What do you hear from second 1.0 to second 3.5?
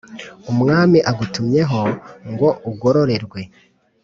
agutumyeho ngo ugororerwe